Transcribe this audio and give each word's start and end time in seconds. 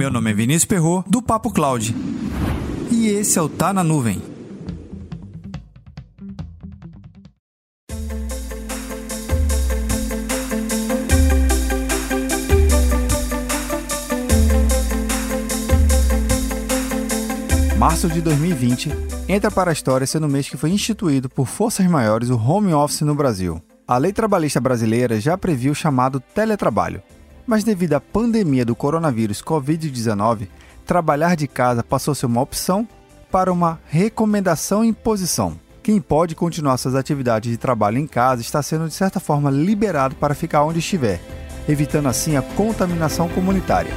Meu 0.00 0.10
nome 0.10 0.30
é 0.30 0.32
Vinícius 0.32 0.64
Perro 0.64 1.04
do 1.06 1.20
Papo 1.20 1.52
Cloud. 1.52 1.94
E 2.90 3.08
esse 3.08 3.38
é 3.38 3.42
o 3.42 3.50
Tá 3.50 3.70
na 3.70 3.84
Nuvem. 3.84 4.22
Março 17.76 18.08
de 18.08 18.22
2020 18.22 18.88
entra 19.28 19.50
para 19.50 19.70
a 19.70 19.74
história 19.74 20.06
sendo 20.06 20.26
o 20.26 20.30
mês 20.30 20.48
que 20.48 20.56
foi 20.56 20.70
instituído 20.70 21.28
por 21.28 21.46
forças 21.46 21.86
maiores 21.86 22.30
o 22.30 22.38
home 22.38 22.72
office 22.72 23.02
no 23.02 23.14
Brasil. 23.14 23.62
A 23.86 23.98
lei 23.98 24.14
trabalhista 24.14 24.62
brasileira 24.62 25.20
já 25.20 25.36
previu 25.36 25.72
o 25.72 25.74
chamado 25.74 26.20
teletrabalho, 26.20 27.02
mas 27.46 27.64
devido 27.64 27.94
à 27.94 28.00
pandemia 28.00 28.64
do 28.64 28.74
coronavírus 28.74 29.42
Covid-19, 29.42 30.48
trabalhar 30.86 31.36
de 31.36 31.46
casa 31.46 31.82
passou 31.82 32.12
a 32.12 32.14
ser 32.14 32.26
uma 32.26 32.40
opção 32.40 32.86
para 33.30 33.52
uma 33.52 33.78
recomendação 33.88 34.84
e 34.84 34.88
imposição. 34.88 35.58
Quem 35.82 36.00
pode 36.00 36.34
continuar 36.34 36.76
suas 36.76 36.94
atividades 36.94 37.50
de 37.50 37.56
trabalho 37.56 37.98
em 37.98 38.06
casa 38.06 38.42
está 38.42 38.62
sendo 38.62 38.86
de 38.86 38.94
certa 38.94 39.18
forma 39.18 39.50
liberado 39.50 40.14
para 40.14 40.34
ficar 40.34 40.64
onde 40.64 40.78
estiver, 40.78 41.20
evitando 41.68 42.08
assim 42.08 42.36
a 42.36 42.42
contaminação 42.42 43.28
comunitária. 43.28 43.92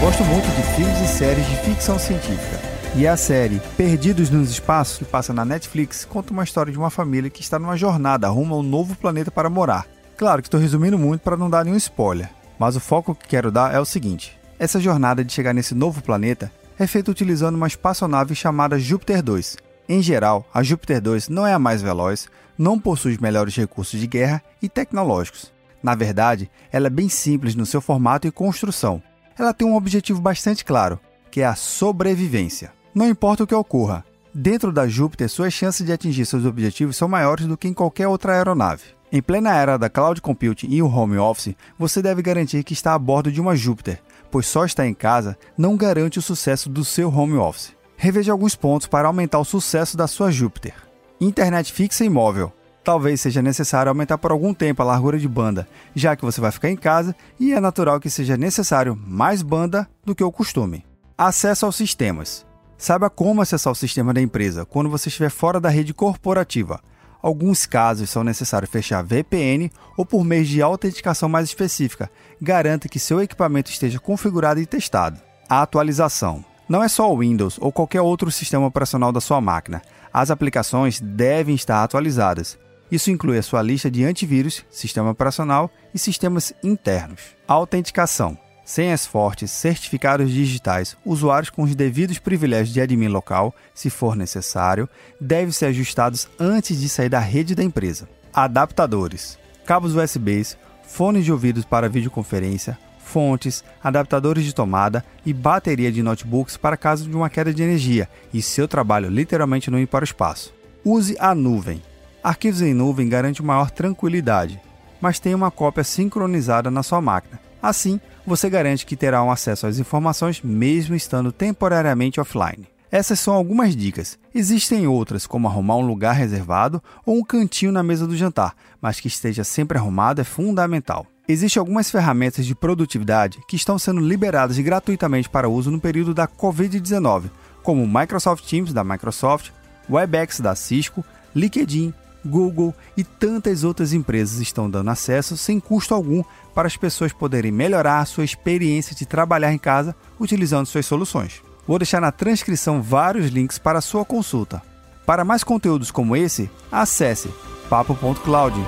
Gosto 0.00 0.24
muito 0.24 0.44
de 0.54 0.62
filmes 0.74 1.00
e 1.00 1.08
séries 1.08 1.46
de 1.46 1.56
ficção 1.58 1.98
científica. 1.98 2.73
E 2.96 3.08
a 3.08 3.16
série 3.16 3.60
Perdidos 3.76 4.30
nos 4.30 4.50
Espaços, 4.50 4.98
que 4.98 5.04
passa 5.04 5.32
na 5.32 5.44
Netflix, 5.44 6.04
conta 6.04 6.32
uma 6.32 6.44
história 6.44 6.70
de 6.70 6.78
uma 6.78 6.90
família 6.90 7.28
que 7.28 7.40
está 7.40 7.58
numa 7.58 7.76
jornada 7.76 8.28
rumo 8.28 8.54
a 8.54 8.58
um 8.58 8.62
novo 8.62 8.94
planeta 8.94 9.32
para 9.32 9.50
morar. 9.50 9.84
Claro 10.16 10.40
que 10.40 10.46
estou 10.46 10.60
resumindo 10.60 10.96
muito 10.96 11.22
para 11.22 11.36
não 11.36 11.50
dar 11.50 11.64
nenhum 11.64 11.76
spoiler, 11.76 12.30
mas 12.56 12.76
o 12.76 12.80
foco 12.80 13.12
que 13.12 13.26
quero 13.26 13.50
dar 13.50 13.74
é 13.74 13.80
o 13.80 13.84
seguinte: 13.84 14.38
essa 14.60 14.78
jornada 14.78 15.24
de 15.24 15.32
chegar 15.32 15.52
nesse 15.52 15.74
novo 15.74 16.00
planeta 16.02 16.52
é 16.78 16.86
feita 16.86 17.10
utilizando 17.10 17.56
uma 17.56 17.66
espaçonave 17.66 18.32
chamada 18.36 18.78
Júpiter 18.78 19.24
2. 19.24 19.56
Em 19.88 20.00
geral, 20.00 20.46
a 20.54 20.62
Júpiter 20.62 21.00
2 21.00 21.28
não 21.28 21.44
é 21.44 21.52
a 21.52 21.58
mais 21.58 21.82
veloz, 21.82 22.28
não 22.56 22.78
possui 22.78 23.14
os 23.14 23.18
melhores 23.18 23.56
recursos 23.56 23.98
de 23.98 24.06
guerra 24.06 24.40
e 24.62 24.68
tecnológicos. 24.68 25.52
Na 25.82 25.96
verdade, 25.96 26.48
ela 26.70 26.86
é 26.86 26.90
bem 26.90 27.08
simples 27.08 27.56
no 27.56 27.66
seu 27.66 27.80
formato 27.80 28.28
e 28.28 28.30
construção, 28.30 29.02
ela 29.36 29.52
tem 29.52 29.66
um 29.66 29.74
objetivo 29.74 30.20
bastante 30.20 30.64
claro, 30.64 31.00
que 31.28 31.40
é 31.40 31.44
a 31.44 31.56
sobrevivência. 31.56 32.72
Não 32.94 33.08
importa 33.08 33.42
o 33.42 33.46
que 33.46 33.54
ocorra, 33.54 34.04
dentro 34.32 34.70
da 34.70 34.86
Júpiter 34.86 35.28
suas 35.28 35.52
chances 35.52 35.84
de 35.84 35.92
atingir 35.92 36.24
seus 36.26 36.44
objetivos 36.44 36.96
são 36.96 37.08
maiores 37.08 37.46
do 37.46 37.56
que 37.56 37.66
em 37.66 37.74
qualquer 37.74 38.06
outra 38.06 38.34
aeronave. 38.34 38.84
Em 39.10 39.20
plena 39.20 39.52
era 39.52 39.76
da 39.76 39.90
cloud 39.90 40.22
computing 40.22 40.68
e 40.70 40.80
o 40.80 40.88
home 40.88 41.18
office, 41.18 41.56
você 41.76 42.00
deve 42.00 42.22
garantir 42.22 42.62
que 42.62 42.72
está 42.72 42.94
a 42.94 42.98
bordo 42.98 43.32
de 43.32 43.40
uma 43.40 43.56
Júpiter, 43.56 44.00
pois 44.30 44.46
só 44.46 44.64
estar 44.64 44.86
em 44.86 44.94
casa 44.94 45.36
não 45.58 45.76
garante 45.76 46.20
o 46.20 46.22
sucesso 46.22 46.70
do 46.70 46.84
seu 46.84 47.12
home 47.12 47.36
office. 47.36 47.74
Reveja 47.96 48.30
alguns 48.30 48.54
pontos 48.54 48.86
para 48.86 49.08
aumentar 49.08 49.40
o 49.40 49.44
sucesso 49.44 49.96
da 49.96 50.06
sua 50.06 50.30
Júpiter. 50.30 50.74
Internet 51.20 51.72
fixa 51.72 52.04
e 52.04 52.08
móvel 52.08 52.52
talvez 52.84 53.20
seja 53.20 53.40
necessário 53.40 53.88
aumentar 53.88 54.18
por 54.18 54.30
algum 54.30 54.52
tempo 54.52 54.82
a 54.82 54.84
largura 54.84 55.18
de 55.18 55.26
banda, 55.26 55.66
já 55.94 56.14
que 56.14 56.24
você 56.24 56.40
vai 56.40 56.52
ficar 56.52 56.70
em 56.70 56.76
casa 56.76 57.16
e 57.40 57.52
é 57.52 57.58
natural 57.58 57.98
que 57.98 58.10
seja 58.10 58.36
necessário 58.36 58.94
mais 58.94 59.40
banda 59.40 59.88
do 60.04 60.14
que 60.14 60.22
o 60.22 60.30
costume. 60.30 60.84
Acesso 61.16 61.64
aos 61.64 61.76
sistemas. 61.76 62.44
Saiba 62.84 63.08
como 63.08 63.40
acessar 63.40 63.72
o 63.72 63.74
sistema 63.74 64.12
da 64.12 64.20
empresa 64.20 64.66
quando 64.66 64.90
você 64.90 65.08
estiver 65.08 65.30
fora 65.30 65.58
da 65.58 65.70
rede 65.70 65.94
corporativa. 65.94 66.82
Alguns 67.22 67.64
casos 67.64 68.10
são 68.10 68.22
necessários 68.22 68.70
fechar 68.70 69.02
VPN 69.02 69.72
ou 69.96 70.04
por 70.04 70.22
meio 70.22 70.44
de 70.44 70.60
autenticação 70.60 71.26
mais 71.26 71.48
específica. 71.48 72.10
Garanta 72.38 72.86
que 72.86 72.98
seu 72.98 73.22
equipamento 73.22 73.70
esteja 73.70 73.98
configurado 73.98 74.60
e 74.60 74.66
testado. 74.66 75.18
A 75.48 75.62
atualização. 75.62 76.44
Não 76.68 76.82
é 76.82 76.88
só 76.88 77.10
o 77.10 77.20
Windows 77.20 77.56
ou 77.58 77.72
qualquer 77.72 78.02
outro 78.02 78.30
sistema 78.30 78.66
operacional 78.66 79.10
da 79.10 79.20
sua 79.22 79.40
máquina. 79.40 79.80
As 80.12 80.30
aplicações 80.30 81.00
devem 81.00 81.54
estar 81.54 81.82
atualizadas. 81.82 82.58
Isso 82.92 83.10
inclui 83.10 83.38
a 83.38 83.42
sua 83.42 83.62
lista 83.62 83.90
de 83.90 84.04
antivírus, 84.04 84.62
sistema 84.68 85.08
operacional 85.08 85.70
e 85.94 85.98
sistemas 85.98 86.52
internos. 86.62 87.22
Autenticação. 87.48 88.36
Senhas 88.64 89.04
fortes, 89.04 89.50
certificados 89.50 90.30
digitais, 90.30 90.96
usuários 91.04 91.50
com 91.50 91.62
os 91.62 91.74
devidos 91.74 92.18
privilégios 92.18 92.72
de 92.72 92.80
admin 92.80 93.08
local, 93.08 93.54
se 93.74 93.90
for 93.90 94.16
necessário, 94.16 94.88
devem 95.20 95.52
ser 95.52 95.66
ajustados 95.66 96.26
antes 96.40 96.80
de 96.80 96.88
sair 96.88 97.10
da 97.10 97.18
rede 97.18 97.54
da 97.54 97.62
empresa. 97.62 98.08
Adaptadores. 98.32 99.38
Cabos 99.66 99.94
USB, 99.94 100.42
fones 100.82 101.26
de 101.26 101.32
ouvidos 101.32 101.66
para 101.66 101.90
videoconferência, 101.90 102.78
fontes, 102.98 103.62
adaptadores 103.82 104.44
de 104.44 104.54
tomada 104.54 105.04
e 105.26 105.34
bateria 105.34 105.92
de 105.92 106.02
notebooks 106.02 106.56
para 106.56 106.76
caso 106.76 107.06
de 107.06 107.14
uma 107.14 107.28
queda 107.28 107.52
de 107.52 107.62
energia 107.62 108.08
e 108.32 108.40
seu 108.40 108.66
trabalho 108.66 109.10
literalmente 109.10 109.70
não 109.70 109.78
ir 109.78 109.86
para 109.86 110.02
o 110.02 110.04
espaço. 110.04 110.54
Use 110.82 111.14
a 111.20 111.34
nuvem. 111.34 111.82
Arquivos 112.22 112.62
em 112.62 112.72
nuvem 112.72 113.10
garante 113.10 113.42
maior 113.42 113.70
tranquilidade, 113.70 114.58
mas 115.02 115.18
tem 115.18 115.34
uma 115.34 115.50
cópia 115.50 115.84
sincronizada 115.84 116.70
na 116.70 116.82
sua 116.82 117.02
máquina. 117.02 117.38
Assim, 117.64 117.98
você 118.26 118.50
garante 118.50 118.84
que 118.84 118.94
terá 118.94 119.22
um 119.22 119.30
acesso 119.30 119.66
às 119.66 119.78
informações 119.78 120.42
mesmo 120.42 120.94
estando 120.94 121.32
temporariamente 121.32 122.20
offline. 122.20 122.68
Essas 122.92 123.18
são 123.18 123.32
algumas 123.32 123.74
dicas. 123.74 124.18
Existem 124.34 124.86
outras, 124.86 125.26
como 125.26 125.48
arrumar 125.48 125.76
um 125.76 125.86
lugar 125.86 126.12
reservado 126.12 126.82
ou 127.06 127.16
um 127.16 127.24
cantinho 127.24 127.72
na 127.72 127.82
mesa 127.82 128.06
do 128.06 128.18
jantar, 128.18 128.54
mas 128.82 129.00
que 129.00 129.08
esteja 129.08 129.44
sempre 129.44 129.78
arrumado 129.78 130.20
é 130.20 130.24
fundamental. 130.24 131.06
Existem 131.26 131.58
algumas 131.58 131.90
ferramentas 131.90 132.44
de 132.44 132.54
produtividade 132.54 133.40
que 133.48 133.56
estão 133.56 133.78
sendo 133.78 134.00
liberadas 134.00 134.58
gratuitamente 134.58 135.30
para 135.30 135.48
uso 135.48 135.70
no 135.70 135.80
período 135.80 136.12
da 136.12 136.28
Covid-19, 136.28 137.30
como 137.62 137.82
o 137.82 137.88
Microsoft 137.88 138.44
Teams 138.44 138.74
da 138.74 138.84
Microsoft, 138.84 139.52
WebEx 139.88 140.40
da 140.40 140.54
Cisco, 140.54 141.02
LinkedIn, 141.34 141.94
Google 142.24 142.74
e 142.96 143.04
tantas 143.04 143.64
outras 143.64 143.92
empresas 143.92 144.40
estão 144.40 144.70
dando 144.70 144.90
acesso 144.90 145.36
sem 145.36 145.60
custo 145.60 145.94
algum 145.94 146.22
para 146.54 146.66
as 146.66 146.76
pessoas 146.76 147.12
poderem 147.12 147.52
melhorar 147.52 148.04
sua 148.06 148.24
experiência 148.24 148.94
de 148.94 149.06
trabalhar 149.06 149.52
em 149.52 149.58
casa 149.58 149.94
utilizando 150.18 150.66
suas 150.66 150.86
soluções. 150.86 151.42
Vou 151.66 151.78
deixar 151.78 152.00
na 152.00 152.12
transcrição 152.12 152.82
vários 152.82 153.30
links 153.30 153.58
para 153.58 153.80
sua 153.80 154.04
consulta. 154.04 154.62
Para 155.06 155.24
mais 155.24 155.44
conteúdos 155.44 155.90
como 155.90 156.16
esse, 156.16 156.50
acesse 156.70 157.28
papo.cloud. 157.68 158.58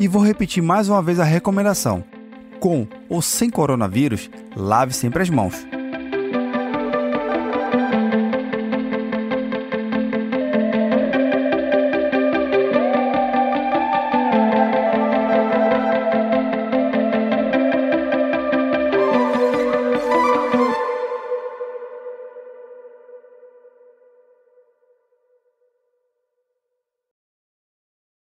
E 0.00 0.08
vou 0.08 0.20
repetir 0.20 0.62
mais 0.62 0.88
uma 0.88 1.00
vez 1.00 1.20
a 1.20 1.24
recomendação: 1.24 2.02
com 2.58 2.86
ou 3.08 3.22
sem 3.22 3.48
coronavírus, 3.48 4.28
lave 4.56 4.92
sempre 4.92 5.22
as 5.22 5.30
mãos. 5.30 5.54